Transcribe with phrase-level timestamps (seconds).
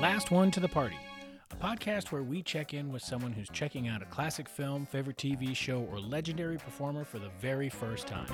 [0.00, 0.96] Last One to the Party,
[1.50, 5.18] a podcast where we check in with someone who's checking out a classic film, favorite
[5.18, 8.26] TV show, or legendary performer for the very first time.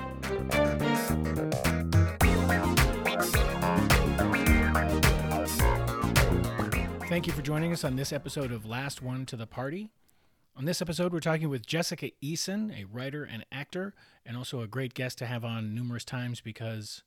[7.09, 9.89] Thank you for joining us on this episode of Last One to the Party.
[10.55, 13.93] On this episode, we're talking with Jessica Eason, a writer and actor,
[14.25, 17.03] and also a great guest to have on numerous times because,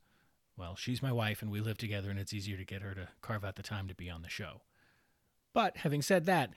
[0.61, 3.09] well, she's my wife and we live together, and it's easier to get her to
[3.23, 4.61] carve out the time to be on the show.
[5.55, 6.51] But having said that,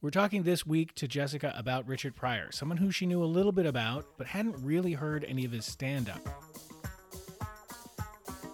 [0.00, 3.50] we're talking this week to Jessica about Richard Pryor, someone who she knew a little
[3.50, 6.20] bit about, but hadn't really heard any of his stand up.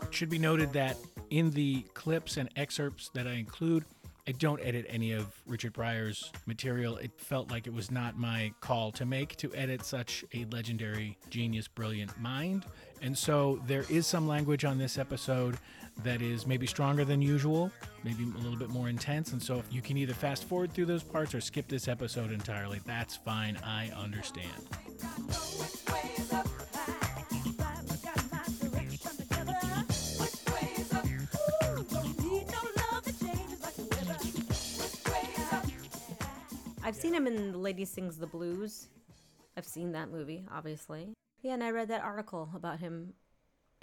[0.05, 0.97] It should be noted that
[1.29, 3.85] in the clips and excerpts that I include,
[4.27, 6.97] I don't edit any of Richard Pryor's material.
[6.97, 11.19] It felt like it was not my call to make to edit such a legendary,
[11.29, 12.65] genius, brilliant mind.
[13.05, 15.59] And so there is some language on this episode
[16.05, 17.71] that is maybe stronger than usual,
[18.03, 19.33] maybe a little bit more intense.
[19.33, 22.33] And so if you can either fast forward through those parts or skip this episode
[22.33, 23.59] entirely, that's fine.
[23.63, 24.49] I understand.
[36.83, 38.89] I've seen him in The Lady Sings the Blues.
[39.59, 41.15] I've seen that movie, obviously.
[41.45, 43.13] Yeah, and I read that article about him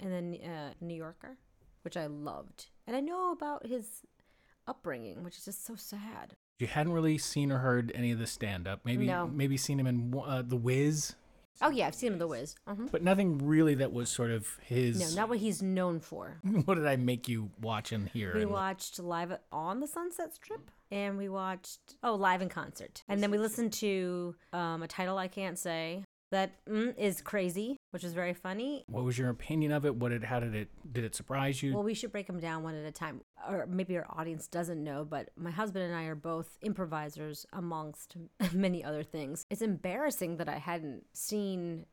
[0.00, 1.38] in the uh, New Yorker,
[1.82, 2.66] which I loved.
[2.88, 4.02] And I know about his
[4.66, 6.34] upbringing, which is just so sad.
[6.58, 8.80] You hadn't really seen or heard any of the stand up.
[8.84, 9.28] Maybe No.
[9.28, 11.14] maybe seen him in uh, The Wiz,
[11.60, 12.56] Oh yeah, I've seen him in The Wiz.
[12.66, 14.98] uh but nothing really that was sort of his.
[15.14, 16.40] No, not what he's known for.
[16.64, 18.32] what did I make you watch and hear?
[18.34, 23.02] We and- watched Live on the Sunset Strip, and we watched oh Live in Concert,
[23.08, 27.76] and then we listened to um, a title I can't say that mm, is crazy,
[27.90, 28.84] which is very funny.
[28.88, 29.94] What was your opinion of it?
[29.94, 31.74] What did how did it did it surprise you?
[31.74, 34.82] Well, we should break them down one at a time, or maybe our audience doesn't
[34.82, 35.04] know.
[35.04, 38.16] But my husband and I are both improvisers, amongst
[38.52, 39.46] many other things.
[39.50, 41.86] It's embarrassing that I hadn't seen.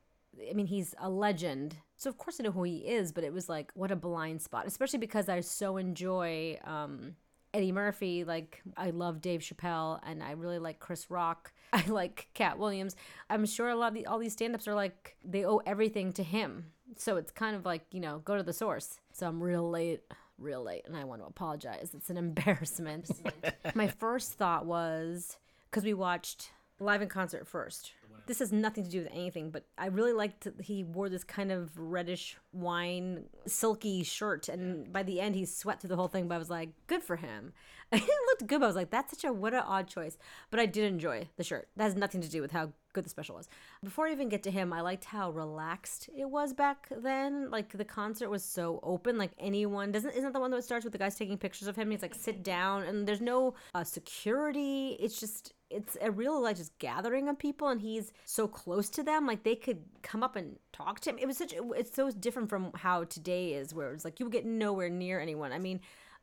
[0.49, 3.11] I mean, he's a legend, so of course I know who he is.
[3.11, 7.15] But it was like, what a blind spot, especially because I so enjoy um,
[7.53, 8.23] Eddie Murphy.
[8.23, 11.51] Like, I love Dave Chappelle, and I really like Chris Rock.
[11.73, 12.95] I like Katt Williams.
[13.29, 16.23] I'm sure a lot of the, all these stand-ups are like they owe everything to
[16.23, 16.71] him.
[16.97, 18.99] So it's kind of like, you know, go to the source.
[19.13, 20.01] So I'm real late,
[20.37, 21.91] real late, and I want to apologize.
[21.93, 23.11] It's an embarrassment.
[23.75, 25.37] My first thought was
[25.69, 26.49] because we watched
[26.79, 27.93] live in concert first.
[28.25, 31.51] This has nothing to do with anything, but I really liked he wore this kind
[31.51, 36.27] of reddish wine, silky shirt, and by the end he sweat through the whole thing.
[36.27, 37.53] But I was like, good for him.
[37.91, 40.19] it looked good, but I was like, that's such a what an odd choice.
[40.51, 41.69] But I did enjoy the shirt.
[41.75, 43.49] That has nothing to do with how good the special was.
[43.83, 47.49] Before I even get to him, I liked how relaxed it was back then.
[47.49, 50.93] Like the concert was so open, like anyone doesn't isn't the one that starts with
[50.93, 51.89] the guys taking pictures of him.
[51.89, 54.97] He's like sit down, and there's no uh, security.
[54.99, 59.03] It's just it's a real like just gathering of people and he's so close to
[59.03, 62.09] them like they could come up and talk to him it was such it's so
[62.11, 65.79] different from how today is where it's like you get nowhere near anyone i mean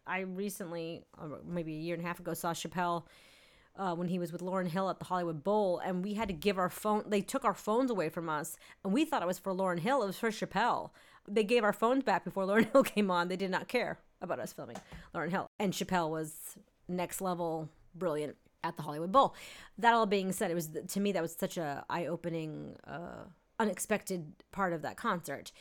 [0.07, 3.05] i recently uh, maybe a year and a half ago saw chappelle
[3.79, 6.35] uh, when he was with Lauryn Hill at the Hollywood Bowl, and we had to
[6.35, 7.05] give our phone.
[7.09, 10.03] They took our phones away from us, and we thought it was for Lauryn Hill.
[10.03, 10.93] It was for Chappelle.
[11.29, 13.29] They gave our phones back before Lauryn Hill came on.
[13.29, 14.77] They did not care about us filming
[15.15, 16.57] Lauryn Hill, and Chappelle was
[16.89, 18.37] next level brilliant
[18.69, 19.35] at the Hollywood Bowl.
[19.79, 23.25] That all being said, it was to me that was such a eye opening, uh,
[23.59, 25.53] unexpected part of that concert.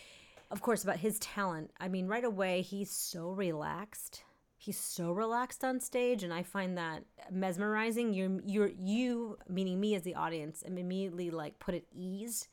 [0.52, 1.72] Of course, about his talent.
[1.80, 4.24] I mean, right away he's so relaxed
[4.58, 9.94] he's so relaxed on stage and i find that mesmerizing you're you're you meaning me
[9.94, 12.48] as the audience am immediately like put at ease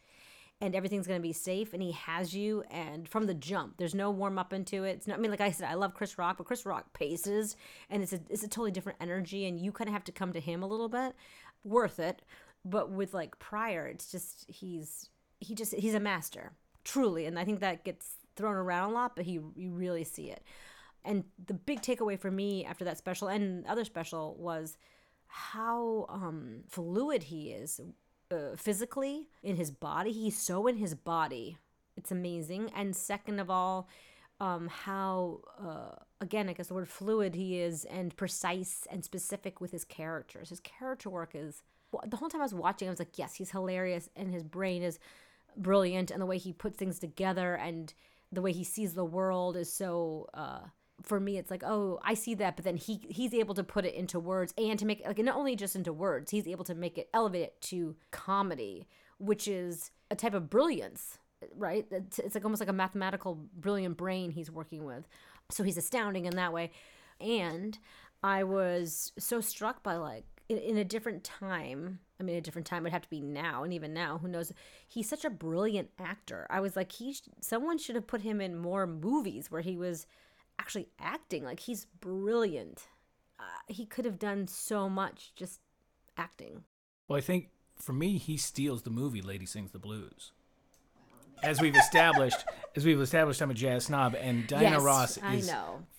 [0.62, 3.96] and everything's going to be safe and he has you and from the jump there's
[3.96, 4.92] no warm up into it.
[4.92, 7.56] It's not i mean like i said i love chris rock but chris rock paces
[7.90, 10.32] and it's a, it's a totally different energy and you kind of have to come
[10.32, 11.14] to him a little bit.
[11.64, 12.22] Worth it.
[12.64, 16.52] But with like Pryor it's just he's he just he's a master
[16.84, 20.30] truly and i think that gets thrown around a lot but he you really see
[20.30, 20.44] it.
[21.04, 24.78] And the big takeaway for me after that special and other special was
[25.26, 27.80] how um, fluid he is
[28.32, 30.12] uh, physically in his body.
[30.12, 31.58] He's so in his body.
[31.96, 32.70] It's amazing.
[32.74, 33.88] And second of all,
[34.40, 39.60] um, how, uh, again, I guess the word fluid he is and precise and specific
[39.60, 40.48] with his characters.
[40.48, 41.62] His character work is,
[42.06, 44.82] the whole time I was watching, I was like, yes, he's hilarious and his brain
[44.82, 44.98] is
[45.56, 47.92] brilliant and the way he puts things together and
[48.30, 50.60] the way he sees the world is so uh
[51.02, 53.84] for me it's like oh i see that but then he he's able to put
[53.84, 56.74] it into words and to make like not only just into words he's able to
[56.74, 58.86] make it elevate it to comedy
[59.18, 61.18] which is a type of brilliance
[61.56, 65.08] right it's, it's like almost like a mathematical brilliant brain he's working with
[65.50, 66.70] so he's astounding in that way
[67.20, 67.78] and
[68.22, 72.00] I was so struck by like in, in a different time.
[72.20, 74.52] I mean, a different time would have to be now, and even now, who knows?
[74.88, 76.46] He's such a brilliant actor.
[76.50, 79.76] I was like, he, sh- someone should have put him in more movies where he
[79.76, 80.06] was
[80.62, 81.42] actually acting.
[81.44, 82.84] Like he's brilliant.
[83.38, 85.60] Uh, he could have done so much just
[86.16, 86.62] acting.
[87.08, 90.30] Well, I think for me, he steals the movie Lady Sings the Blues.
[91.42, 92.36] As we've established,
[92.76, 95.50] as we've established, I'm a jazz snob, and Diana Yes, Ross is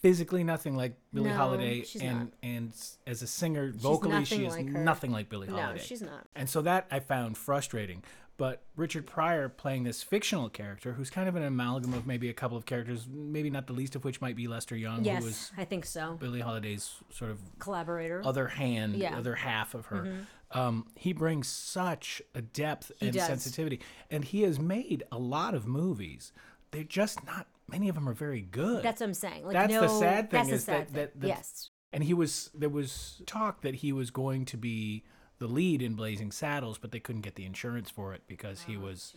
[0.02, 2.28] physically nothing like Billie No, Holiday, and not.
[2.42, 2.74] and
[3.06, 5.84] as a singer, vocally, she is like nothing like Billie No, Holiday.
[5.84, 6.26] she's not.
[6.34, 8.02] And so that I found frustrating.
[8.36, 12.34] But Richard Pryor playing this fictional character, who's kind of an amalgam of maybe a
[12.34, 15.26] couple of characters, maybe not the least of which might be Lester Young, Yes, who
[15.26, 16.16] was I think so.
[16.20, 18.22] Billie Holiday's sort of Collaborator.
[18.26, 19.10] other hand, Yeah.
[19.12, 19.20] Mm-hmm.
[19.20, 20.26] other half of her.
[20.52, 23.26] Um, he brings such a depth and does.
[23.28, 26.32] sensitivity, and he has made a lot of movies.
[26.72, 28.84] They're just not many of them are very good.
[28.84, 29.46] That's what I'm saying.
[29.46, 30.96] Like, That's the sad thing that's is sad that- thing.
[30.96, 31.70] that- that- yes.
[31.92, 35.04] and he was there was talk that he was going to be
[35.40, 38.78] the lead in Blazing Saddles, but they couldn't get the insurance for it because he
[38.78, 39.14] was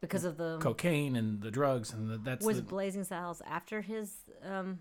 [0.00, 3.80] Because of the cocaine and the drugs, and the, that's was the, Blazing Saddles after
[3.80, 4.12] his
[4.44, 4.80] um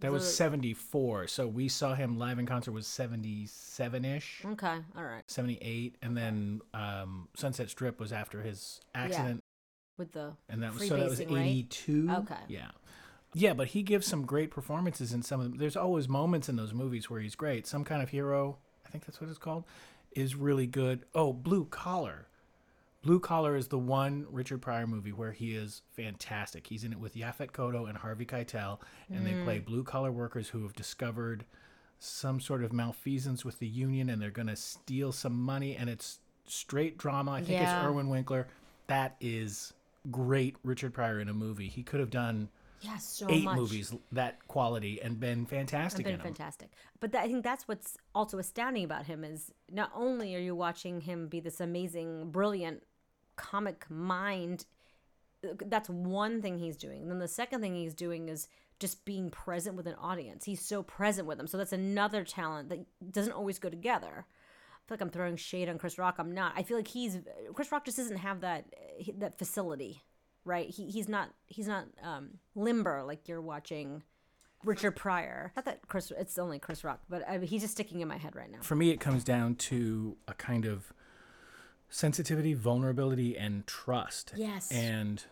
[0.00, 1.26] that was seventy four.
[1.26, 4.42] So we saw him live in concert was seventy seven ish.
[4.44, 5.22] okay, all right.
[5.26, 9.42] 78 and then um, sunset strip was after his accident
[9.98, 11.46] With the and that was so that was freebasing, right?
[11.46, 12.34] 82 Okay.
[12.48, 12.70] yeah
[13.34, 16.56] yeah but he gives some great performances in some of them there's always moments in
[16.56, 18.56] those movies where he's great some kind of hero
[18.86, 19.64] i think that's what it's called
[20.14, 21.04] is really good.
[21.14, 22.28] Oh blue collar.
[23.02, 26.66] Blue collar is the one richard pryor movie where he is fantastic.
[26.68, 28.78] He's in it with Yaphet Kotto and harvey keitel
[29.10, 29.64] and they play Mm.
[29.66, 31.44] blue collar workers who have discovered
[31.98, 35.90] some sort of malfeasance with the union and they're going to steal some money and
[35.90, 37.32] it's straight drama.
[37.32, 37.78] I think Yeah.
[37.78, 38.48] it's irwin winkler.
[38.86, 39.72] That is
[40.10, 41.68] great richard pryor in a movie.
[41.68, 42.48] He could have done
[42.80, 43.56] yeah, so eight much.
[43.56, 46.70] movies that quality and been fantastic been in them fantastic.
[47.00, 50.54] But that, I think that's what's also astounding about him is not only are you
[50.54, 52.82] watching him be this amazing, brilliant
[53.36, 54.66] comic mind.
[55.42, 57.02] That's one thing he's doing.
[57.02, 58.48] And then the second thing he's doing is
[58.80, 60.44] just being present with an audience.
[60.44, 61.46] He's so present with them.
[61.46, 64.26] So that's another talent that doesn't always go together.
[64.26, 66.16] I feel like I'm throwing shade on Chris Rock.
[66.18, 66.52] I'm not.
[66.56, 67.18] I feel like he's
[67.54, 68.66] Chris Rock just doesn't have that
[69.18, 70.02] that facility,
[70.44, 70.68] right?
[70.68, 74.02] He he's not he's not um, limber like you're watching
[74.64, 75.52] Richard Pryor.
[75.56, 78.16] Not that Chris, it's only Chris Rock, but I mean, he's just sticking in my
[78.18, 78.58] head right now.
[78.62, 80.92] for me it comes down to a kind of
[81.88, 84.70] sensitivity vulnerability and trust Yes.
[84.72, 85.22] and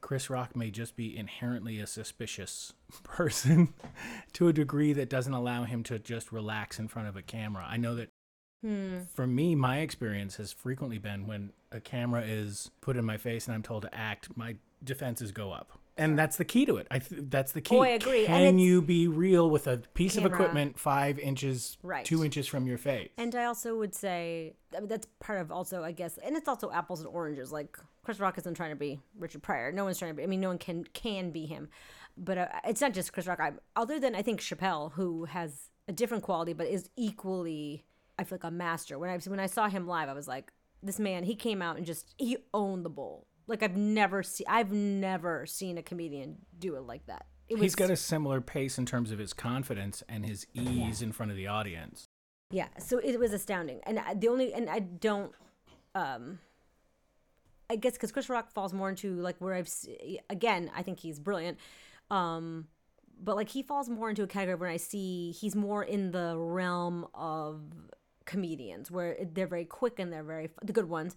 [0.00, 2.72] chris rock may just be inherently a suspicious
[3.02, 3.72] person
[4.34, 7.66] to a degree that doesn't allow him to just relax in front of a camera
[7.68, 8.10] i know that
[8.62, 9.00] Hmm.
[9.12, 13.46] for me, my experience has frequently been when a camera is put in my face
[13.46, 15.72] and I'm told to act, my defenses go up.
[15.98, 16.86] And that's the key to it.
[16.90, 17.76] I th- that's the key.
[17.76, 18.24] Oh, I agree.
[18.24, 22.04] Can you be real with a piece of equipment five inches, Right.
[22.04, 23.10] two inches from your face?
[23.18, 26.48] And I also would say I mean, that's part of also, I guess, and it's
[26.48, 27.52] also apples and oranges.
[27.52, 29.70] Like Chris Rock isn't trying to be Richard Pryor.
[29.70, 30.22] No one's trying to be.
[30.22, 31.68] I mean, no one can can be him.
[32.16, 33.40] But uh, it's not just Chris Rock.
[33.40, 37.84] I, other than I think Chappelle, who has a different quality, but is equally,
[38.18, 38.98] I feel like a master.
[38.98, 41.24] When I when I saw him live, I was like, this man.
[41.24, 43.26] He came out and just he owned the bowl.
[43.46, 44.46] Like I've never seen.
[44.48, 47.26] I've never seen a comedian do it like that.
[47.48, 51.02] It was, He's got a similar pace in terms of his confidence and his ease
[51.02, 52.06] in front of the audience.
[52.50, 55.32] Yeah, so it was astounding, and I- the only and I don't,
[55.94, 56.38] um,
[57.70, 59.70] I guess because Chris Rock falls more into like where I've
[60.30, 61.58] again I think he's brilliant,
[62.10, 62.68] um,
[63.22, 66.36] but like he falls more into a category when I see he's more in the
[66.36, 67.62] realm of
[68.24, 71.16] comedians where they're very quick and they're very the good ones,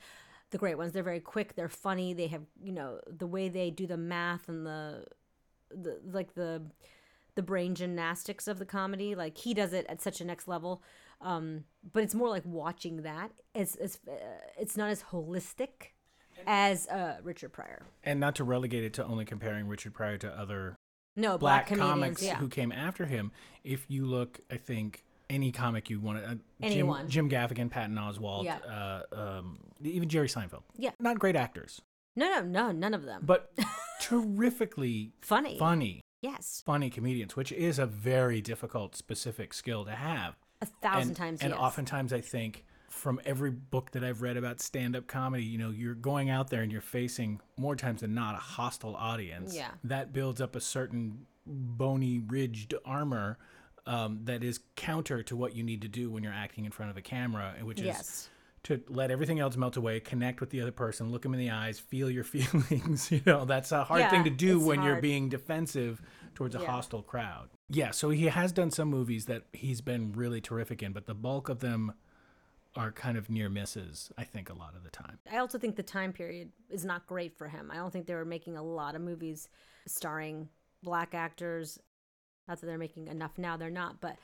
[0.52, 0.94] the great ones.
[0.94, 1.56] They're very quick.
[1.56, 2.14] They're funny.
[2.14, 5.06] They have you know the way they do the math and the
[5.70, 6.62] the like the
[7.36, 9.16] the brain gymnastics of the comedy.
[9.16, 10.82] Like he does it at such a next level.
[11.22, 13.32] Um, but it's more like watching that.
[13.54, 14.14] It's it's uh,
[14.60, 15.94] it's not as holistic
[16.46, 17.84] as uh, Richard Pryor.
[18.04, 20.76] And not to relegate it to only comparing Richard Pryor to other
[21.16, 22.36] No, black, black, comics yeah.
[22.36, 23.32] who came after him.
[23.64, 27.10] If you look, I think any comic you want to, uh, Jim, Anyone.
[27.10, 28.58] Jim Gaffigan, Patton Oswalt, Yeah.
[28.58, 30.64] uh, um, even Jerry Seinfeld.
[30.78, 30.92] Yeah.
[31.00, 31.82] not great actors,
[32.16, 33.24] no, no, no, none of them.
[33.26, 33.52] but
[34.02, 35.58] terrifically funny.
[35.58, 40.36] funny, Yes, funny comedians, which is a very difficult, specific skill to have.
[40.62, 41.42] a thousand and, times.
[41.42, 41.60] And yes.
[41.60, 45.94] oftentimes, I think from every book that I've read about stand-up comedy, you know, you're
[45.96, 49.54] going out there and you're facing more times than not a hostile audience.
[49.54, 49.72] Yeah.
[49.84, 53.38] That builds up a certain bony, ridged armor
[53.88, 56.92] um, that is counter to what you need to do when you're acting in front
[56.92, 58.30] of a camera, which is Yes.
[58.64, 61.52] to let everything else melt away, connect with the other person, look them in the
[61.52, 63.12] eyes, feel your feelings.
[63.12, 66.02] you know, that's a hard Yeah, thing to do when you're being defensive
[66.34, 66.66] towards a Yeah.
[66.72, 67.50] hostile crowd.
[67.70, 71.16] Yeah, so he has done some movies that he's been really terrific in, but the
[71.16, 71.94] bulk of them
[72.76, 75.20] are kind of near misses, I think, a lot of the time.
[75.32, 77.72] I also think the time period is not great for him.
[77.72, 79.48] I don't think they were making a lot of movies
[79.88, 80.50] starring
[80.84, 81.80] black actors.
[82.48, 84.18] Not that they're making enough now, they're not, but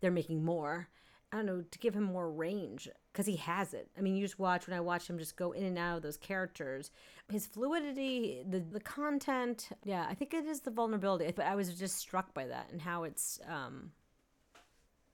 [0.00, 0.88] they're making more.
[1.32, 3.90] I don't know, to give him more range because he has it.
[3.98, 6.02] I mean, you just watch when I watch him just go in and out of
[6.02, 6.92] those characters.
[7.28, 11.32] His fluidity, the the content, yeah, I think it is the vulnerability.
[11.34, 13.90] But I was just struck by that and how it's um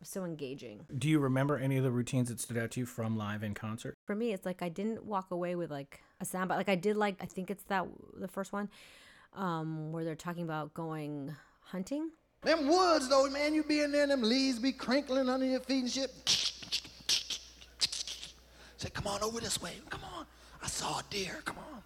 [0.03, 0.87] so engaging.
[0.97, 3.55] Do you remember any of the routines that stood out to you from live in
[3.55, 3.97] concert?
[4.05, 6.75] For me, it's like I didn't walk away with like a sound, but like I
[6.75, 7.87] did like I think it's that
[8.19, 8.69] the first one,
[9.35, 12.11] um, where they're talking about going hunting.
[12.43, 15.61] Them woods, though, man, you be in there, and them leaves be crinkling under your
[15.61, 16.11] feet and shit.
[18.77, 19.75] Say, come on over this way.
[19.91, 20.27] Come on.
[20.61, 21.41] I saw a deer.
[21.45, 21.83] Come on.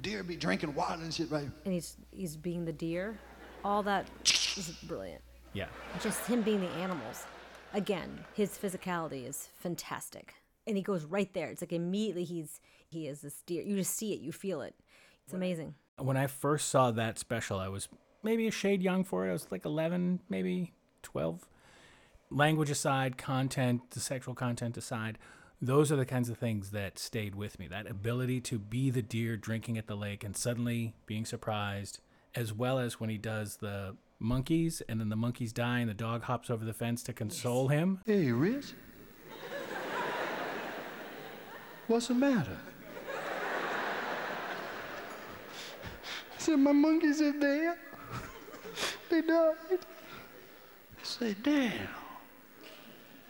[0.00, 1.48] Deer be drinking water and shit, right?
[1.64, 3.18] And he's he's being the deer.
[3.64, 5.20] All that is brilliant.
[5.52, 5.66] Yeah.
[6.00, 7.24] Just him being the animals.
[7.74, 10.34] Again, his physicality is fantastic.
[10.68, 11.48] And he goes right there.
[11.48, 13.64] It's like immediately he's he is this deer.
[13.64, 14.76] You just see it, you feel it.
[15.24, 15.74] It's amazing.
[15.98, 17.88] When I first saw that special, I was
[18.22, 19.30] maybe a shade young for it.
[19.30, 21.48] I was like 11, maybe 12.
[22.30, 25.18] Language aside, content, the sexual content aside,
[25.60, 27.66] those are the kinds of things that stayed with me.
[27.66, 32.00] That ability to be the deer drinking at the lake and suddenly being surprised,
[32.34, 35.94] as well as when he does the monkeys and then the monkeys die and the
[35.94, 38.00] dog hops over the fence to console him.
[38.04, 38.74] Hey, Rich.
[41.86, 42.58] What's the matter?
[46.48, 47.76] Said, my monkeys are there.
[49.10, 49.54] They died.
[49.70, 51.88] I said, damn.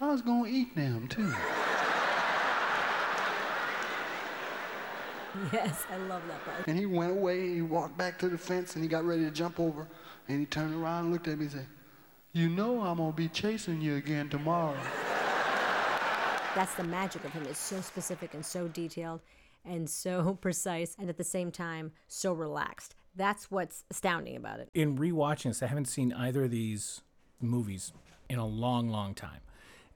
[0.01, 1.33] I was gonna eat them too.
[5.53, 6.69] Yes, I love that part.
[6.69, 9.31] And he went away, he walked back to the fence and he got ready to
[9.33, 9.89] jump over.
[10.29, 11.67] And he turned around and looked at me and said,
[12.33, 14.77] You know I'm gonna be chasing you again tomorrow.
[16.55, 17.45] That's the magic of him.
[17.47, 19.21] It's so specific and so detailed
[19.65, 22.95] and so precise and at the same time so relaxed.
[23.15, 24.71] That's what's astounding about it.
[24.75, 27.03] In rewatching this, I haven't seen either of these
[27.41, 27.93] movies
[28.29, 29.41] in a long, long time.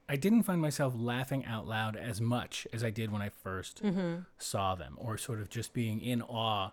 [0.09, 3.75] I didn't find myself laughing out loud as much as I did when I 1st
[3.83, 4.15] mm-hmm.
[4.39, 6.71] saw them, or sort of just being in awe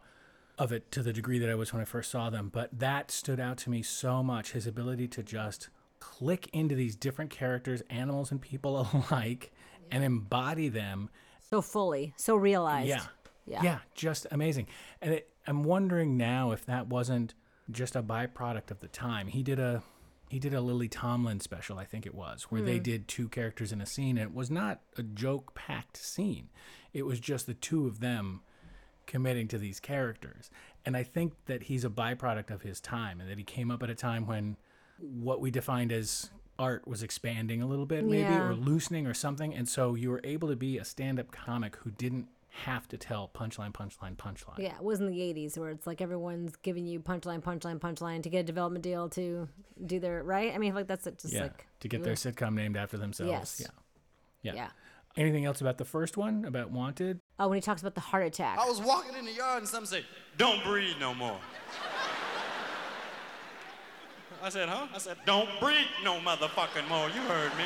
[0.57, 2.49] of it to the degree that I was when I first saw them.
[2.51, 5.69] But that stood out to me so much his ability to just
[5.99, 9.51] click into these different characters, animals and people alike,
[9.91, 11.09] and embody them
[11.49, 12.89] So fully, so realized.
[12.89, 13.03] yeah.
[13.45, 13.63] Yeah.
[13.63, 13.79] Yeah.
[13.95, 14.67] just amazing.
[15.01, 17.33] And it, I'm wondering now if that wasn't
[17.71, 19.27] just a byproduct of the time.
[19.27, 19.81] He did a
[20.29, 22.83] he did a Lily Tomlin special, I think it was, where they hmm.
[22.83, 26.49] did two characters in a scene and it was not a joke packed scene.
[26.93, 28.41] It was just the two of them
[29.07, 30.51] committing to these characters.
[30.85, 33.81] And I think that he's a byproduct of his time and that he came up
[33.81, 34.55] at a time when
[34.99, 36.29] what we defined as
[36.59, 38.49] art was expanding a little bit maybe Yeah.
[38.49, 41.91] or loosening or something and so you were able to be a stand-up comic who
[41.91, 45.85] didn't have to tell punchline punchline punchline Yeah, it was in the 80s where it's
[45.87, 49.47] like everyone's giving you punchline, punchline, punchline to get a development deal to
[49.85, 50.53] do their, right?
[50.53, 53.61] I mean, like that's just yeah like, to get their sitcom named after themselves Yes.
[53.61, 53.67] yeah
[54.41, 54.69] yeah yeah.
[55.15, 58.25] anything else about the first one about wanted Oh, when he talks about the heart
[58.25, 58.57] attack.
[58.59, 60.03] I was walking in the yard and some say,
[60.37, 61.39] don't breathe no more.
[64.41, 64.87] I said, huh?
[64.93, 67.07] I said, don't breathe no motherfucking more.
[67.09, 67.65] You heard me.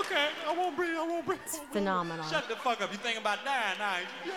[0.00, 1.40] Okay, I won't breathe, I won't breathe.
[1.44, 2.24] It's phenomenal.
[2.26, 2.90] Shut the fuck up.
[2.90, 3.98] You think about dying now.
[4.24, 4.32] Yeah,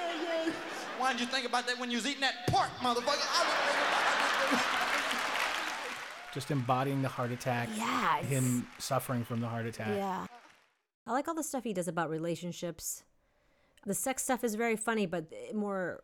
[0.46, 0.52] yeah.
[0.98, 3.26] Why didn't you think about that when you was eating that pork, motherfucker?
[3.26, 4.62] I was
[6.34, 10.26] just embodying the heart attack Yeah, him suffering from the heart attack Yeah.
[11.06, 13.04] I like all the stuff he does about relationships.
[13.86, 16.04] The sex stuff is very funny, but more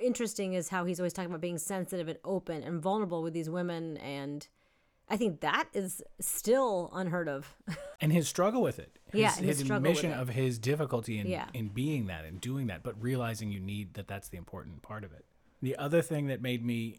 [0.00, 3.50] interesting is how he's always talking about being sensitive and open and vulnerable with these
[3.50, 3.96] women.
[3.98, 4.46] And
[5.08, 7.54] I think that is still unheard of.
[8.00, 10.20] and his struggle with it his, Yeah, his his struggle with admission it.
[10.20, 11.46] of his difficulty in, Yeah.
[11.54, 15.04] in being that and doing that but realizing you need that that's the important part
[15.04, 15.24] of it
[15.62, 16.98] the other thing that made me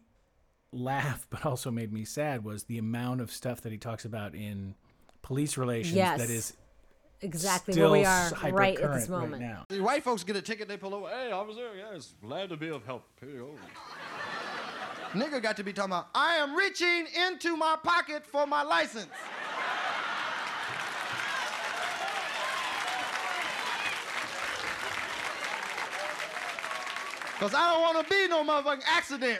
[0.71, 4.33] laugh but also made me sad was the amount of stuff that he talks about
[4.35, 4.75] in
[5.21, 6.19] police relations Yes.
[6.19, 6.53] that is
[7.21, 9.41] exactly still where we are right at this moment.
[9.41, 11.09] now The white folks get a ticket, they pull over.
[11.09, 13.05] Hey, officer, yes, glad to be of help.
[13.19, 13.49] Here you go.
[15.13, 19.07] Nigga got to be talking about, I am reaching into my pocket for my license.
[27.39, 29.39] Cause I don't want to be no motherfucking accident.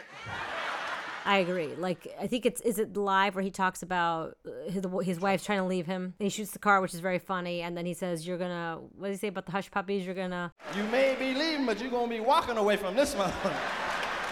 [1.24, 1.74] I agree.
[1.74, 5.44] Like, I think it's, is it live where he talks about uh, his, his wife's
[5.44, 6.14] trying to leave him?
[6.18, 7.60] And he shoots the car, which is very funny.
[7.60, 10.06] And then he says, You're gonna, what does he say about the hush puppies?
[10.06, 13.56] You're gonna, You may be leaving, but you're gonna be walking away from this motherfucker.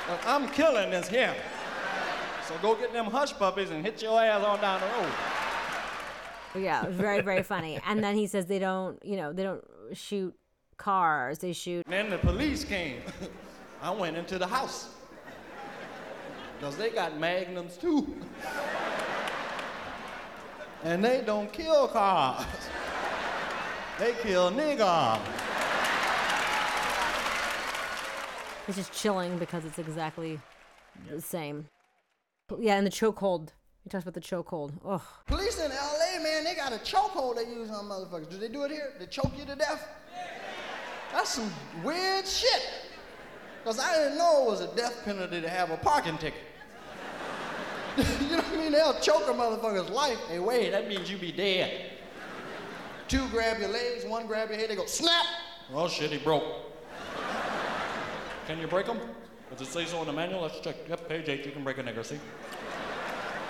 [0.08, 1.34] Uh, I'm killing this here.
[2.46, 5.12] So go get them hush puppies and hit your ass on down the road.
[6.62, 7.80] Yeah, very, very funny.
[7.86, 10.34] And then he says they don't, you know, they don't shoot
[10.76, 11.84] cars, they shoot.
[11.88, 13.00] Then the police came.
[13.82, 14.94] I went into the house.
[16.58, 18.16] Because they got magnums too.
[20.84, 22.46] And they don't kill cars.
[23.98, 25.45] They kill niggas.
[28.68, 30.40] It's just chilling because it's exactly
[31.08, 31.68] the same.
[32.48, 33.50] But yeah, and the chokehold.
[33.84, 34.72] He talks about the chokehold.
[34.84, 35.00] Ugh.
[35.26, 38.28] Police in LA, man, they got a chokehold they use on motherfuckers.
[38.28, 38.92] Do they do it here?
[38.98, 39.88] They choke you to death?
[41.12, 41.52] That's some
[41.84, 42.62] weird shit.
[43.62, 46.40] Because I didn't know it was a death penalty to have a parking ticket.
[47.96, 48.72] you know what I mean?
[48.72, 50.18] They'll choke a motherfucker's life.
[50.28, 51.92] Hey, wait, that means you be dead.
[53.06, 55.24] Two grab your legs, one grab your head, they go snap.
[55.72, 56.65] Oh shit, he broke.
[58.46, 59.00] Can you break them?
[59.50, 60.42] Does it say so in the manual?
[60.42, 60.76] Let's check.
[60.88, 62.18] Yep, page eight, you can break a nigger, see?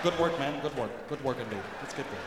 [0.02, 0.60] Good work, man.
[0.62, 0.90] Good work.
[1.08, 1.60] Good work indeed.
[1.82, 2.20] Let's get there.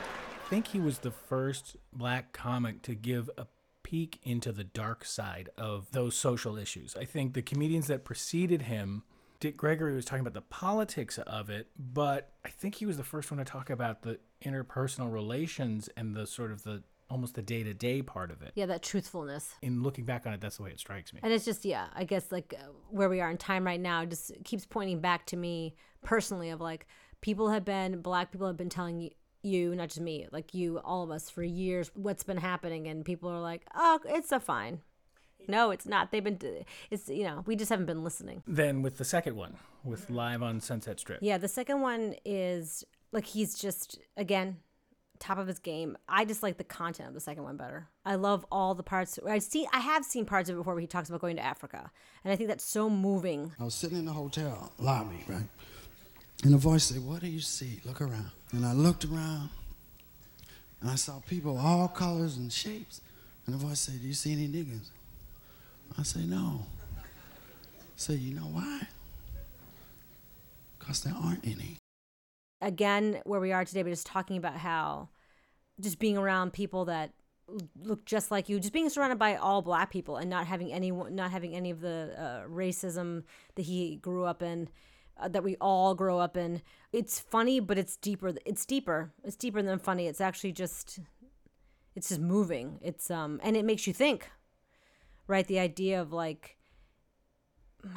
[0.46, 3.48] I think he was the first black comic to give a
[3.82, 6.96] peek into the dark side of those social issues.
[6.96, 9.04] I think the comedians that preceded him,
[9.40, 13.04] Dick Gregory was talking about the politics of it, but I think he was the
[13.04, 17.42] first one to talk about the interpersonal relations and the sort of the almost the
[17.42, 18.52] day to day part of it.
[18.56, 19.56] Yeah, that truthfulness.
[19.62, 21.20] In looking back on it, that's the way it strikes me.
[21.24, 24.06] And it's just, yeah, I guess like uh, where we are in time right now
[24.06, 26.88] just keeps pointing back to me personally of like
[27.22, 29.10] people have been, black people have been telling you,
[29.42, 32.88] you, not just me, like you, all of us for years, what's been happening.
[32.88, 34.82] And people are like, oh, it's a fine.
[35.48, 36.12] No, it's not.
[36.12, 36.38] They've been,
[36.92, 38.44] it's, you know, we just haven't been listening.
[38.46, 41.20] Then with the second one, with Live on Sunset Strip.
[41.22, 44.58] Yeah, the second one is like he's just, again,
[45.20, 45.98] top of his game.
[46.08, 47.88] I just like the content of the second one better.
[48.06, 49.20] I love all the parts.
[49.28, 49.68] I see.
[49.74, 51.92] I have seen parts of it before where he talks about going to Africa,
[52.24, 53.52] and I think that's so moving.
[53.60, 55.44] I was sitting in the hotel lobby, right?
[56.44, 57.82] And a voice said, What do you see?
[57.86, 58.32] Look around.
[58.52, 59.50] And I looked around
[60.82, 63.02] and I saw people all colors and shapes.
[63.46, 64.88] And the voice said, Do you see any niggas?
[65.98, 66.66] I said, No.
[66.98, 67.02] I
[67.96, 68.88] said, You know why?
[70.78, 71.78] Because there aren't any.
[72.62, 75.10] Again, where we are today, but just talking about how
[75.80, 77.12] just being around people that
[77.82, 80.92] look just like you, just being surrounded by all black people and not having any,
[80.92, 83.24] not having any of the uh, racism
[83.56, 84.70] that he grew up in,
[85.20, 86.62] uh, that we all grow up in.
[86.92, 88.34] It's funny, but it's deeper.
[88.46, 89.12] It's deeper.
[89.24, 90.08] It's deeper than funny.
[90.08, 91.00] It's actually just,
[91.96, 92.80] it's just moving.
[92.82, 94.30] It's um, and it makes you think,
[95.28, 95.48] right?
[95.48, 96.58] The idea of like,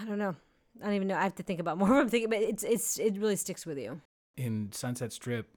[0.00, 0.36] I don't know.
[0.80, 1.16] I don't even know.
[1.16, 1.92] I have to think about more.
[1.92, 4.00] of I'm thinking, but it's it's it really sticks with you.
[4.36, 5.48] In Sunset Strip,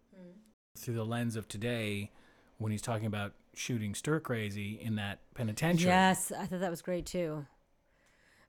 [0.76, 2.12] through the lens of today,
[2.58, 5.90] when he's talking about shooting stir crazy in that penitentiary.
[5.90, 7.46] Yes, I thought that was great too.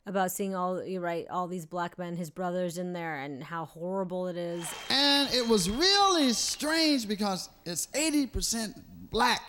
[0.04, 3.64] About seeing all you're right, all these black men, his brothers in there, and how
[3.64, 4.64] horrible it is.
[4.88, 9.42] And it was really strange because it's 80% black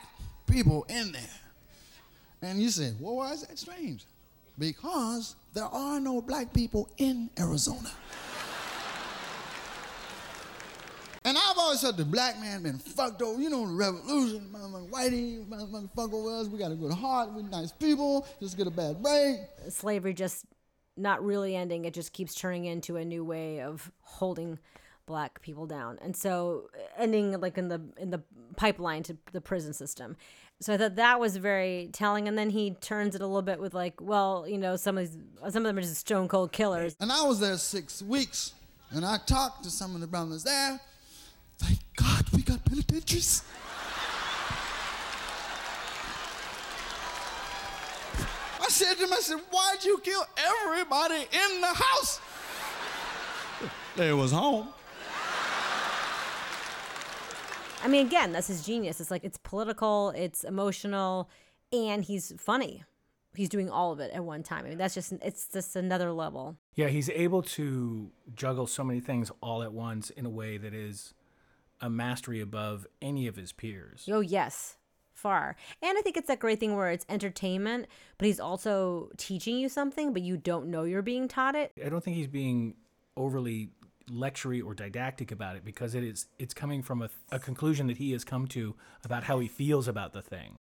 [0.48, 1.22] people in there.
[2.42, 4.06] And you said, well, why is that strange?
[4.58, 7.92] Because there are no black people in Arizona.
[11.24, 13.42] And I've always said the black man been fucked over.
[13.42, 16.48] You know, the revolution, motherfucking whitey, motherfucking fuck over us.
[16.48, 19.40] We got a good heart, we nice people, just get a bad break.
[19.70, 20.46] Slavery just
[20.98, 21.86] not really ending.
[21.86, 24.60] It just keeps turning into a new way of holding
[25.08, 25.98] black people down.
[26.00, 28.22] And so uh, ending like in the in the
[28.56, 30.16] pipeline to the prison system.
[30.60, 32.28] So I thought that was very telling.
[32.28, 35.08] And then he turns it a little bit with like, well, you know, some of
[35.08, 35.18] these
[35.52, 36.96] some of them are just stone cold killers.
[37.00, 38.54] And I was there six weeks,
[38.92, 40.80] and I talked to some of the brothers there.
[41.58, 43.44] Thank God we got penitentiaries.
[48.60, 52.20] I said to him, I said, why'd you kill everybody in the house?
[53.96, 54.68] They was home.
[57.84, 59.00] I mean, again, that's his genius.
[59.00, 61.30] It's like it's political, it's emotional,
[61.72, 62.84] and he's funny.
[63.36, 64.66] He's doing all of it at one time.
[64.66, 66.58] I mean, that's just it's just another level.
[66.76, 70.74] Yeah, he's able to juggle so many things all at once in a way that
[70.74, 71.14] is
[71.82, 74.08] a mastery above any of his peers.
[74.12, 74.78] Oh yes,
[75.14, 75.56] far.
[75.82, 77.88] And I think it's that great thing where it's entertainment,
[78.18, 81.72] but he's also teaching you something, but you don't know you're being taught it.
[81.84, 82.76] I don't think he's being
[83.16, 83.72] overly
[84.10, 87.98] lectury or didactic about it because it is it's coming from a, a conclusion that
[87.98, 90.57] he has come to about how he feels about the thing.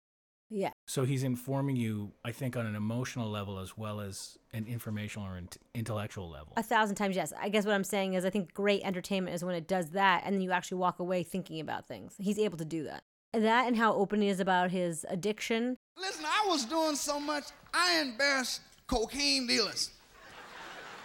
[0.56, 0.70] Yeah.
[0.86, 5.28] So he's informing you, I think, on an emotional level as well as an informational
[5.28, 6.54] or int- intellectual level.
[6.56, 7.34] A thousand times yes.
[7.38, 10.24] I guess what I'm saying is I think great entertainment is when it does that
[10.26, 12.14] and then you actually walk away thinking about things.
[12.18, 13.04] He's able to do that.
[13.34, 15.76] That and how open he is about his addiction.
[15.98, 19.92] Listen, I was doing so much, I embarrassed cocaine dealers.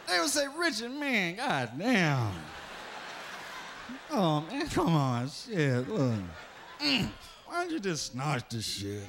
[0.09, 2.31] They would say, Richard, man, goddamn.
[4.13, 5.89] Oh man, come on, shit.
[5.89, 6.21] Look.
[6.81, 7.09] Mm.
[7.51, 9.03] Why don't you just snort this shit?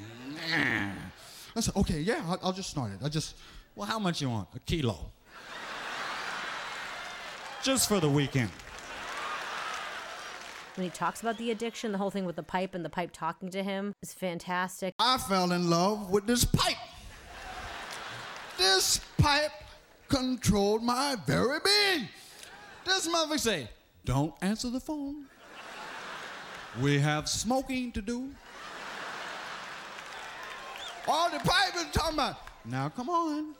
[1.56, 2.98] I said, okay, yeah, I'll, I'll just snort it.
[3.06, 3.36] I just,
[3.76, 4.48] well, how much you want?
[4.56, 5.12] A kilo.
[7.62, 8.50] just for the weekend.
[10.74, 13.12] When he talks about the addiction, the whole thing with the pipe and the pipe
[13.14, 14.96] talking to him is fantastic.
[14.98, 16.78] I fell in love with this pipe.
[18.58, 19.52] This pipe
[20.10, 22.08] controlled my very being.
[22.86, 23.70] This motherfucker say,
[24.04, 25.26] don't answer the phone.
[26.80, 28.30] We have smoking to do.
[31.08, 33.56] All the pipe is talking about, now come on.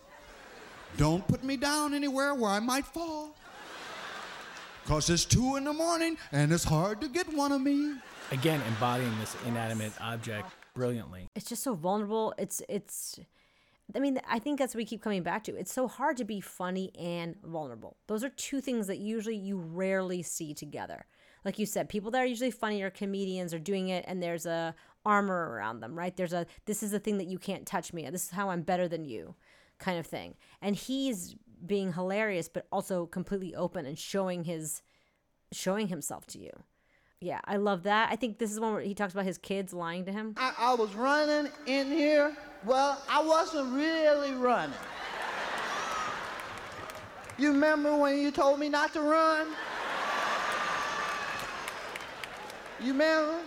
[0.98, 3.36] Don't put me down anywhere where I might fall.
[4.84, 7.96] Because it's two in the morning and it's hard to get one of me.
[8.32, 11.28] Again, embodying this inanimate object brilliantly.
[11.36, 12.34] It's just so vulnerable.
[12.38, 13.20] It's it's
[13.94, 15.56] I mean, I think that's what we keep coming back to.
[15.56, 17.98] It's so hard to be funny and vulnerable.
[18.08, 21.06] Those are two things that usually you rarely see together.
[21.44, 24.46] Like you said, people that are usually funny are comedians are doing it and there's
[24.46, 24.76] a
[25.06, 26.16] armor around them, right?
[26.16, 28.08] There's a this is the thing that you can't touch me.
[28.10, 29.36] This is how I'm better than you
[29.80, 30.36] kind of thing.
[30.62, 34.82] And he's being hilarious but also completely open and showing his
[35.52, 36.52] showing himself to you.
[37.20, 38.12] Yeah, I love that.
[38.12, 40.34] I think this is one where he talks about his kids lying to him.
[40.38, 42.36] I, I was running in here.
[42.66, 44.76] Well, I wasn't really running.
[47.38, 49.48] You remember when you told me not to run?
[52.82, 53.40] You remember?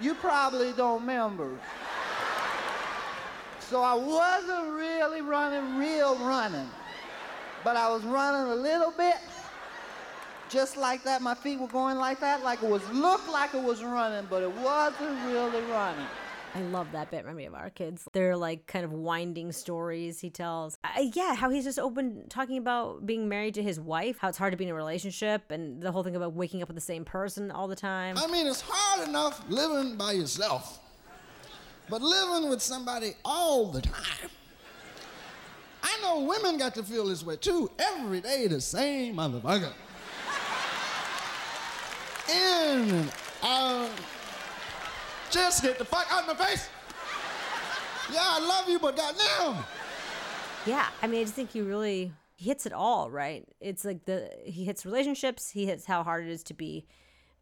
[0.00, 1.50] You probably don't remember.
[3.60, 6.68] So I wasn't really running, real running.
[7.62, 9.16] But I was running a little bit
[10.48, 11.20] just like that.
[11.20, 14.42] My feet were going like that, like it was looked like it was running, but
[14.42, 16.06] it wasn't really running.
[16.54, 17.18] I love that bit.
[17.18, 18.08] Remind me of our kids.
[18.12, 20.76] They're like kind of winding stories he tells.
[20.82, 24.38] Uh, yeah, how he's just open talking about being married to his wife, how it's
[24.38, 26.80] hard to be in a relationship, and the whole thing about waking up with the
[26.80, 28.18] same person all the time.
[28.18, 30.80] I mean, it's hard enough living by yourself,
[31.88, 34.30] but living with somebody all the time.
[35.82, 37.70] I know women got to feel this way too.
[37.78, 39.72] Every day, the same motherfucker.
[42.28, 43.12] In and.
[45.30, 46.68] Just get the fuck out of my face.
[48.12, 49.64] Yeah, I love you, but goddamn.
[50.66, 53.46] Yeah, I mean, I just think he really he hits it all, right?
[53.60, 56.86] It's like the he hits relationships, he hits how hard it is to be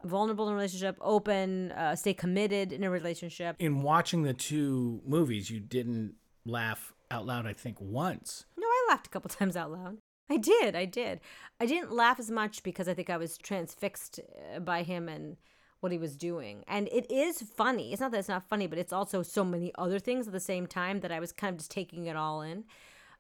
[0.05, 3.57] vulnerable in a relationship, open, uh, stay committed in a relationship.
[3.59, 8.45] In watching the two movies, you didn't laugh out loud, I think, once.
[8.57, 9.99] No, I laughed a couple times out loud.
[10.31, 11.21] I did, I did.
[11.59, 14.21] I didn't laugh as much because I think I was transfixed
[14.55, 15.37] uh, by him and
[15.81, 16.65] what he was doing.
[16.67, 17.93] And it is funny.
[17.93, 20.41] It's not that it's not funny, but it's also so many other things at the
[20.41, 22.65] same time that I was kind of just taking it all in.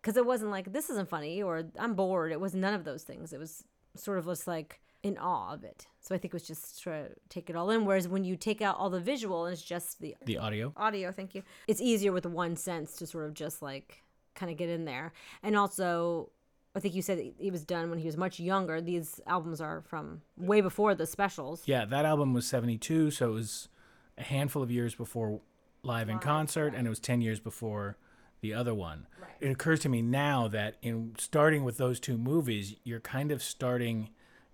[0.00, 2.32] Because it wasn't like, this isn't funny or I'm bored.
[2.32, 3.32] It was none of those things.
[3.32, 3.64] It was
[3.96, 5.86] sort of just like in awe of it.
[6.00, 7.84] So I think it was just to take it all in.
[7.84, 10.72] Whereas when you take out all the visual and it's just the The audio.
[10.76, 14.02] audio, thank you, it's easier with one sense to sort of just like
[14.34, 15.12] kind of get in there.
[15.42, 16.30] And also,
[16.74, 18.80] I think you said he was done when he was much younger.
[18.80, 21.62] These albums are from way before the specials.
[21.66, 23.68] Yeah, that album was 72, so it was
[24.16, 25.40] a handful of years before
[25.82, 27.96] Live in Concert, and it was 10 years before
[28.40, 29.06] the other one.
[29.20, 29.32] Right.
[29.40, 33.42] It occurs to me now that in starting with those two movies, you're kind of
[33.42, 34.10] starting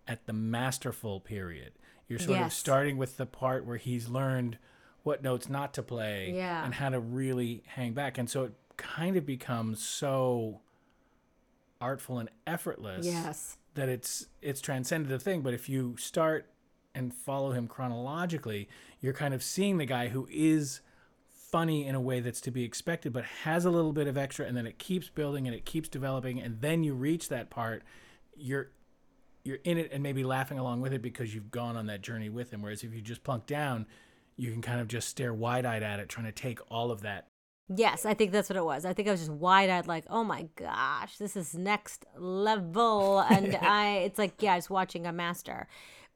[0.06, 1.72] at the masterful period.
[2.08, 4.58] You're sort of starting with the part where he's learned
[5.02, 6.64] what notes not to play Yeah.
[6.64, 8.16] and how to really hang back.
[8.18, 10.60] And so it kind of becomes so
[11.80, 13.58] artful and effortless Yes.
[13.74, 15.42] that it's it's transcended the thing.
[15.42, 16.50] But if you start
[16.94, 18.68] and follow him chronologically,
[19.00, 20.80] you're kind of seeing the guy who is
[21.28, 24.46] funny in a way that's to be expected, but has a little bit of extra,
[24.46, 27.82] and then it keeps building and it keeps developing, and then you reach that part,
[28.36, 28.70] you're
[29.44, 32.30] you're in it and maybe laughing along with it because you've gone on that journey
[32.30, 32.62] with him.
[32.62, 33.86] Whereas if you just plunk down,
[34.36, 37.02] you can kind of just stare wide eyed at it, trying to take all of
[37.02, 37.28] that.
[37.68, 38.84] Yes, I think that's what it was.
[38.84, 43.20] I think I was just wide eyed, like, oh my gosh, this is next level.
[43.20, 45.66] And I, it's like, yeah, just watching a master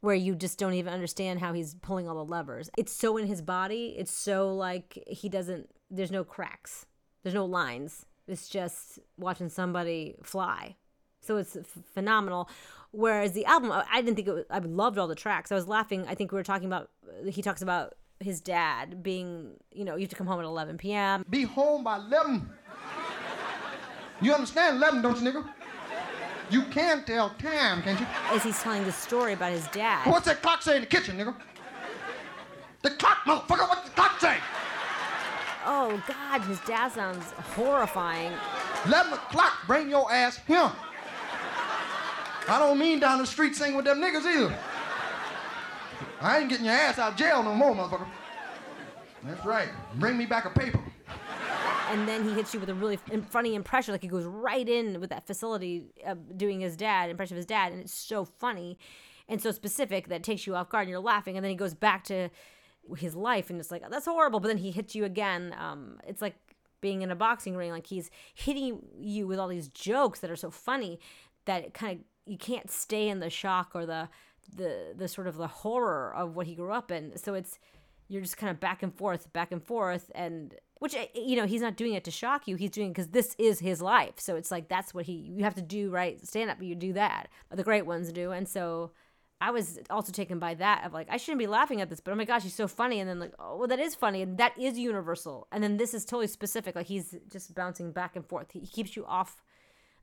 [0.00, 2.70] where you just don't even understand how he's pulling all the levers.
[2.76, 3.94] It's so in his body.
[3.98, 6.86] It's so like he doesn't, there's no cracks,
[7.22, 8.04] there's no lines.
[8.26, 10.76] It's just watching somebody fly.
[11.22, 12.48] So it's f- phenomenal.
[12.90, 15.50] Whereas the album, I I didn't think it was, I loved all the tracks.
[15.50, 16.04] I was laughing.
[16.06, 16.90] I think we were talking about,
[17.26, 20.78] he talks about his dad being, you know, you have to come home at 11
[20.78, 21.24] p.m.
[21.28, 22.48] Be home by 11.
[24.20, 25.48] You understand 11, don't you, nigga?
[26.50, 28.06] You can tell time, can't you?
[28.30, 30.06] as he's telling the story about his dad.
[30.10, 31.34] What's that clock say in the kitchen, nigga?
[32.82, 34.36] The clock, motherfucker, what's the clock say?
[35.66, 38.32] Oh God, his dad sounds horrifying.
[38.86, 40.72] 11 o'clock, bring your ass here.
[42.48, 44.58] I don't mean down the street singing with them niggas either.
[46.20, 48.06] I ain't getting your ass out of jail no more, motherfucker.
[49.24, 49.68] That's right.
[49.96, 50.80] Bring me back a paper.
[51.90, 52.98] and then he hits you with a really
[53.30, 57.34] funny impression like he goes right in with that facility uh, doing his dad impression
[57.34, 58.78] of his dad and it's so funny
[59.28, 61.56] and so specific that it takes you off guard and you're laughing and then he
[61.56, 62.28] goes back to
[62.96, 66.20] his life and it's like that's horrible but then he hits you again um, it's
[66.20, 66.36] like
[66.82, 70.36] being in a boxing ring like he's hitting you with all these jokes that are
[70.36, 70.98] so funny
[71.46, 74.08] that it kind of you can't stay in the shock or the
[74.54, 77.58] the the sort of the horror of what he grew up in so it's
[78.08, 81.46] you're just kind of back and forth, back and forth, and which eh, you know
[81.46, 82.56] he's not doing it to shock you.
[82.56, 84.14] He's doing because this is his life.
[84.18, 86.26] So it's like that's what he you have to do, right?
[86.26, 87.28] Stand up, you do that.
[87.50, 88.92] The great ones do, and so
[89.40, 92.12] I was also taken by that of like I shouldn't be laughing at this, but
[92.12, 94.38] oh my gosh, he's so funny, and then like oh well that is funny, and
[94.38, 96.74] that is universal, and then this is totally specific.
[96.74, 98.52] Like he's just bouncing back and forth.
[98.52, 99.42] He keeps you off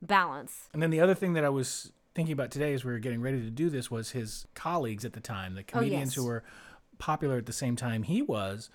[0.02, 0.70] balance.
[0.74, 3.22] And then the other thing that I was thinking about today as we were getting
[3.22, 6.16] ready to do this was his colleagues at the time, the oh, comedians yes.
[6.16, 6.44] who were
[6.98, 8.70] popular at the same time he was.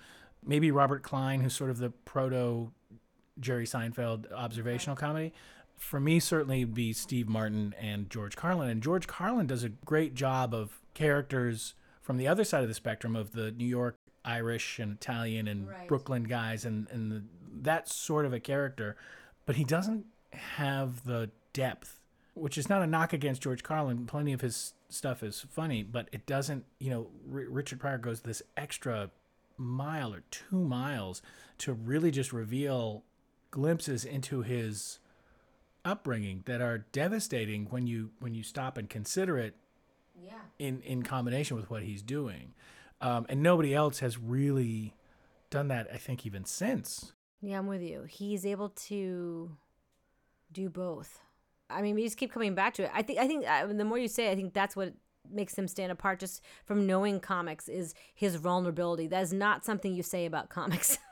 [0.45, 2.71] Maybe Robert Klein, who's sort of the proto
[3.39, 5.33] Jerry Seinfeld observational comedy.
[5.75, 8.69] For me, certainly would be Steve Martin and George Carlin.
[8.69, 12.75] And George Carlin does a great job of characters from the other side of the
[12.75, 15.87] spectrum of the New York Irish and Italian and Right.
[15.87, 17.23] Brooklyn guys and, and the,
[17.61, 18.95] that sort of a character.
[19.45, 22.00] But he doesn't have the depth,
[22.33, 24.05] which is not a knock against George Carlin.
[24.05, 28.21] Plenty of his stuff is funny, but it doesn't, you know, R- Richard Pryor goes
[28.21, 29.09] this extra
[29.57, 31.21] mile or two miles
[31.59, 33.03] to really just reveal
[33.51, 34.99] glimpses into his
[35.83, 39.55] upbringing that are devastating when you when you stop and consider it
[40.23, 40.33] Yeah.
[40.59, 42.53] in in combination with what he's doing
[43.01, 44.93] um, and nobody else has really
[45.49, 48.03] done that i think even since Yeah, I'm with you.
[48.07, 49.57] He's able to
[50.51, 51.19] do both.
[51.71, 52.91] I mean, we just keep coming back to it.
[52.93, 53.19] I think.
[53.19, 54.93] I think uh, the more you say, I think that's what
[55.29, 56.19] makes him stand apart.
[56.19, 59.07] Just from knowing comics is his vulnerability.
[59.07, 60.97] That is not something you say about comics.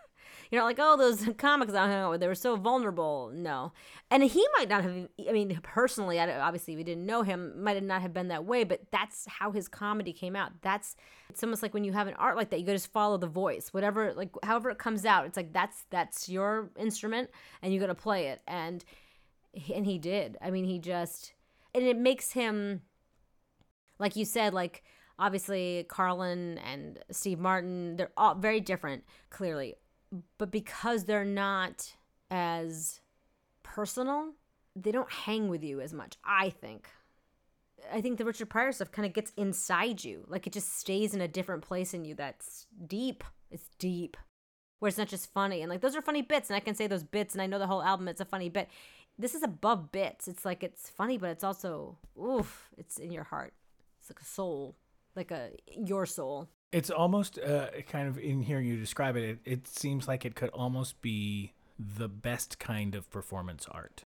[0.52, 3.32] You're not like, oh, those comics I hung out with, they were so vulnerable.
[3.34, 3.72] No,
[4.10, 5.08] and he might not have.
[5.28, 7.64] I mean, personally, I obviously we didn't know him.
[7.64, 10.52] Might not have been that way, but that's how his comedy came out.
[10.62, 10.96] That's
[11.30, 13.28] it's almost like when you have an art like that, you gotta just follow the
[13.28, 15.26] voice, whatever, like however it comes out.
[15.26, 17.30] It's like that's that's your instrument,
[17.62, 18.42] and you gotta play it.
[18.48, 18.84] And
[19.74, 20.38] and he did.
[20.42, 21.34] I mean, he just
[21.74, 22.82] and it makes him
[24.00, 24.84] like you said, like
[25.20, 29.76] obviously Carlin and Steve Martin, they're all very different, clearly.
[30.38, 31.94] But because they're not
[32.32, 33.02] as
[33.62, 34.34] personal,
[34.76, 36.90] they don't hang with you as much, I think.
[37.94, 40.26] I think the Richard Pryor stuff kind of gets inside you.
[40.28, 43.24] Like it just stays in a different place in you that's deep.
[43.52, 44.18] It's deep.
[44.80, 45.62] Where it's not just funny.
[45.62, 47.60] And like those are funny bits, and I can say those bits, and I know
[47.60, 48.70] the whole album, it's a funny bit.
[49.20, 50.28] This is above bits.
[50.28, 53.54] It's like it's funny, but it's also oof, it's in your heart.
[54.00, 54.76] It's like a soul.
[55.16, 56.48] Like a your soul.
[56.72, 60.36] it's almost uh, kind of in hearing you describe it, it it seems like it
[60.36, 64.04] could almost be the best kind of performance art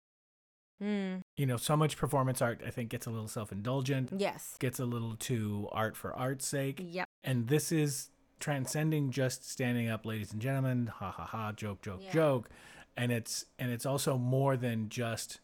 [0.81, 1.19] Hmm.
[1.37, 4.57] you know so much performance art i think gets a little self-indulgent Yes.
[4.59, 7.07] gets a little too art for art's sake Yep.
[7.23, 12.01] and this is transcending just standing up ladies and gentlemen ha ha ha joke joke
[12.03, 12.13] Yeah.
[12.13, 12.49] joke
[12.97, 15.41] and it's and it's also more than just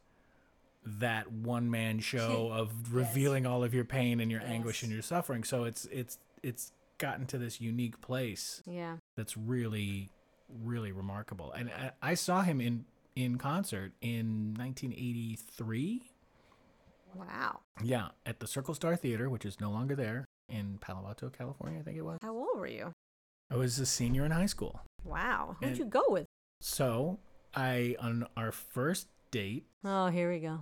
[0.85, 5.03] that one man show of revealing all of your pain and your anguish and your
[5.03, 8.97] suffering so it's it's it's gotten to this unique place Yeah.
[9.17, 10.09] that's really
[10.65, 12.85] really remarkable and I, I saw him in
[13.17, 16.03] in concert in 1983
[17.15, 17.61] Wow.
[17.83, 21.81] yeah at the circle star theater which is no longer there in palo alto california
[21.81, 22.93] i think it was How old were you?
[23.51, 24.83] I was a senior in high school.
[25.05, 25.57] Wow.
[25.61, 26.27] Who'd And- you go with?
[26.61, 27.19] So
[27.55, 30.61] I, on our first date, Oh, here we go.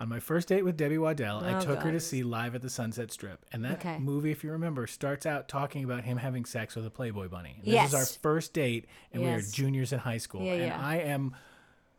[0.00, 2.62] on my first date with Debbie Waddell, I Oh, took her to see Live at
[2.62, 3.44] the Sunset Strip.
[3.52, 3.98] And that Okay.
[3.98, 7.60] movie, if you remember, starts out talking about him having sex with a Playboy bunny.
[7.64, 10.42] This is our first date, and we are juniors in high school.
[10.44, 10.80] Yeah, and yeah.
[10.86, 11.34] I am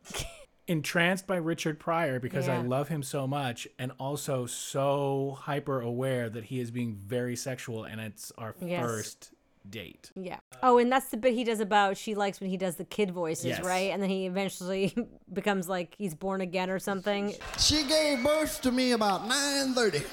[0.68, 6.28] entranced by Richard Pryor because I love him so much and also so hyper aware
[6.28, 8.80] that he is being very sexual and it's our Yes.
[8.84, 9.32] first
[9.70, 10.10] date.
[10.14, 10.38] Yeah.
[10.62, 13.10] Oh, and that's the bit he does about she likes when he does the kid
[13.10, 13.62] voices, Yes.
[13.64, 13.90] right?
[13.92, 14.96] And then he eventually
[15.32, 17.34] becomes like he's born again or something.
[17.58, 20.04] She gave birth to me about 9:30.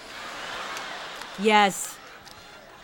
[1.39, 1.97] Yes.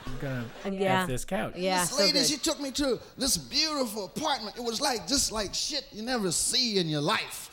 [0.05, 1.01] I'm gonna uh, Yeah.
[1.03, 1.53] F this couch.
[1.55, 1.81] Yeah.
[1.81, 2.25] this So lady, good.
[2.27, 4.57] she took me to this beautiful apartment.
[4.57, 7.47] It was like just like shit you never see in your life.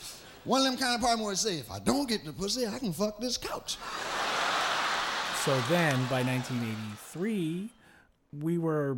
[0.45, 2.65] One of them kind of apartments where you say, if I don't get the pussy,
[2.65, 3.77] I can fuck this couch.
[5.45, 7.69] So then by 1983,
[8.33, 8.97] we were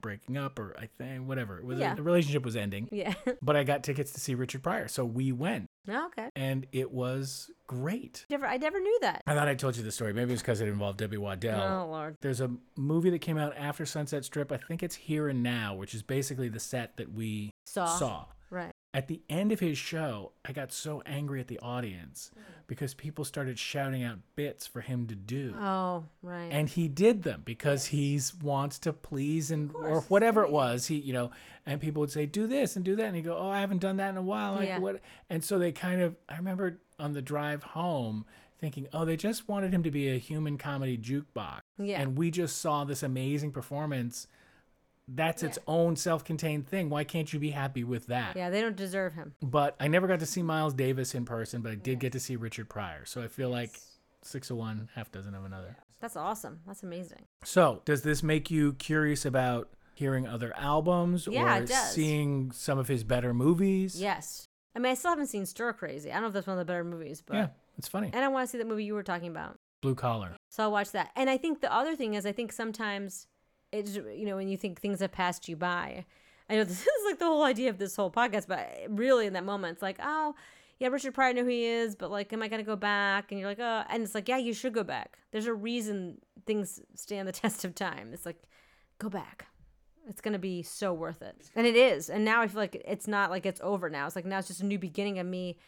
[0.00, 1.58] breaking up, or I think, whatever.
[1.58, 1.94] It was Yeah.
[1.94, 2.88] the relationship was ending.
[2.92, 3.12] Yeah.
[3.42, 4.88] But I got tickets to see Richard Pryor.
[4.88, 5.66] So we went.
[5.88, 6.28] Oh, okay.
[6.36, 8.24] and it was great.
[8.30, 9.22] Never, I never knew that.
[9.26, 10.12] I thought I told you the story.
[10.12, 11.60] Maybe it's because it involved Debbie Waddell.
[11.86, 12.16] Oh Lord.
[12.20, 14.52] There's a movie that came out after Sunset Strip.
[14.52, 17.86] I think it's Here and Now, which is basically the set that we Saw.
[17.86, 18.24] saw.
[18.92, 22.32] At the end of his show, I got so angry at the audience
[22.66, 25.54] because people started shouting out bits for him to do.
[25.56, 26.48] Oh, right.
[26.50, 30.96] and he did them because he's wants to please and or whatever it was he
[30.96, 31.30] you know
[31.66, 33.78] and people would say do this and do that and he go oh i haven't
[33.80, 34.78] done that in a while like Yeah.
[34.78, 38.24] what and so they kind of i remember on the drive home
[38.60, 42.00] thinking oh they just wanted him to be a human comedy jukebox Yeah.
[42.00, 44.26] and we just saw this amazing performance
[45.12, 48.76] that's its own self-contained thing why can't you be happy with that yeah, they don't
[48.76, 49.34] deserve him.
[49.42, 52.20] but i never got to see miles davis in person but i did get to
[52.20, 53.80] see richard pryor so i feel like
[54.22, 56.60] six of one half dozen of another That's awesome.
[56.66, 57.24] That's amazing.
[57.44, 62.88] so, does this make you curious about hearing other albums Yeah, or seeing some of
[62.88, 64.00] his better movies?
[64.00, 64.46] Yes.
[64.74, 66.10] I mean, I still haven't seen Stir Crazy.
[66.10, 68.10] I don't know if that's one of the better movies, but Yeah, it's funny.
[68.14, 69.56] and I want to see that movie you were talking about.
[69.82, 70.36] Blue Collar.
[70.50, 71.10] So I'll watch that.
[71.16, 73.26] And I think the other thing is, I think sometimes
[73.72, 76.04] it's you know when you think things have passed you by.
[76.48, 79.34] I know this is like the whole idea of this whole podcast, but really in
[79.34, 80.34] that moment, it's like, oh,
[80.78, 83.30] yeah, Richard Pryor knew who he is, but like, am I gonna go back?
[83.30, 85.18] And you're like, oh, and it's like, yeah, you should go back.
[85.30, 88.10] There's a reason things stand the test of time.
[88.12, 88.42] It's like,
[88.98, 89.46] go back.
[90.08, 92.08] It's gonna be so worth it, and it is.
[92.08, 94.06] And now I feel like it's not like it's over now.
[94.06, 95.58] It's like now it's just a new beginning of me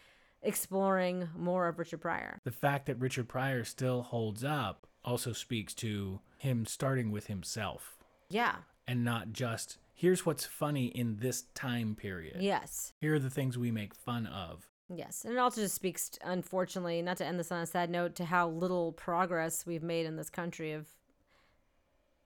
[0.43, 2.41] exploring more of Richard Pryor.
[2.45, 7.97] The fact that Richard Pryor still holds up also speaks to him starting with himself
[8.29, 8.57] Yeah.
[8.87, 12.43] and not just here's what's funny in this time period.
[12.43, 12.93] Yes.
[13.01, 14.69] Here are the things we make fun of.
[14.95, 18.15] Yes, and it also just speaks, unfortunately, not to end this on a sad note,
[18.17, 20.87] to how little progress we've made in this country of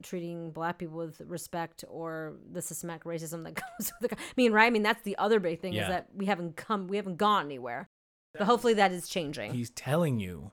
[0.02, 4.16] treating black people with respect or the systematic racism that comes with the.
[4.16, 4.66] I mean, right?
[4.66, 5.83] I mean, that's the other big thing Yeah.
[5.83, 7.88] is that we haven't come, we haven't gone anywhere.
[8.33, 9.52] But hopefully, that is changing.
[9.55, 10.50] He's telling you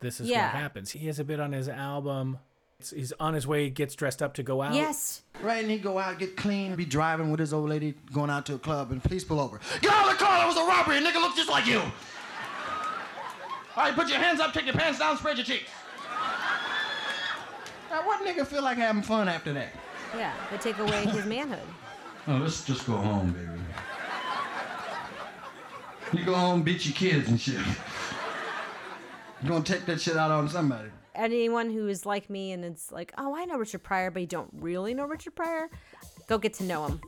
[0.00, 0.46] this is Yeah.
[0.52, 0.90] what happens.
[0.92, 2.38] He has a bit on his album.
[2.80, 4.72] It's- He's on his way, gets dressed up to go out.
[4.74, 8.28] Yes, Right, and he go out, get clean, be driving with his old lady, going
[8.30, 9.58] out to a club, and police pull over.
[9.80, 11.78] Get out of the car, that was a robbery, a nigga look just like you.
[11.80, 11.92] All
[13.84, 15.70] right, put your hands up, take your pants down, spread your cheeks.
[17.90, 19.68] Now, what nigga feel like having fun after that?
[20.16, 21.58] yeah, they take away his manhood.
[22.28, 23.46] Oh, let's just go home, baby.
[26.18, 27.56] You go home, beat your kids and shit.
[29.42, 30.90] You gonna take that shit out on somebody.
[31.14, 34.28] Anyone who is like me and it's like, oh, I know Richard Pryor, but you
[34.28, 35.68] don't really know Richard Pryor,
[36.28, 37.00] go get to know him.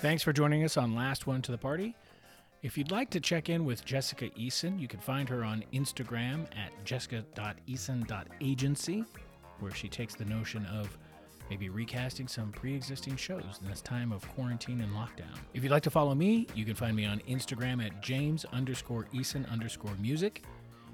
[0.00, 1.94] Thanks for joining us on Last One to the Party.
[2.62, 6.46] If you'd like to check in with Jessica Eason, you can find her on Instagram
[6.56, 9.04] at jessica.eason.agency,
[9.60, 10.96] where she takes the notion of
[11.48, 15.36] maybe recasting some pre existing shows in this time of quarantine and lockdown.
[15.52, 19.06] If you'd like to follow me, you can find me on Instagram at james underscore
[19.12, 20.44] Eason underscore music.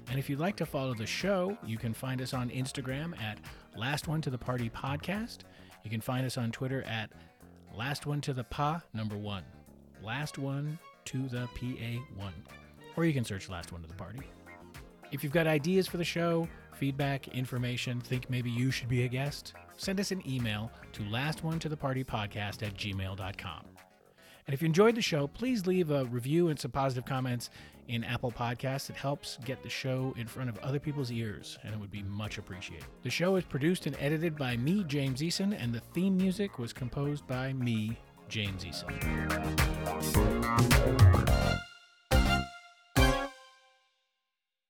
[0.09, 3.39] And if you'd like to follow the show, you can find us on Instagram at
[3.75, 5.39] Last One to the Party Podcast.
[5.83, 7.11] You can find us on Twitter at
[7.75, 9.43] Last One to the Pa number one.
[10.01, 12.33] Last One to the PA one.
[12.95, 14.19] Or you can search Last One to the Party.
[15.11, 19.07] If you've got ideas for the show, feedback, information, think maybe you should be a
[19.07, 23.65] guest, send us an email to lastone-to-the-party-podcast at gmail.com.
[24.47, 27.49] And if you enjoyed the show, please leave a review and some positive comments
[27.89, 28.89] in Apple Podcasts.
[28.89, 32.03] It helps get the show in front of other people's ears, and it would be
[32.03, 32.85] much appreciated.
[33.03, 36.71] The show is produced and edited by me, James Eason, and the theme music was
[36.71, 37.97] composed by me,
[38.29, 38.93] James Eason.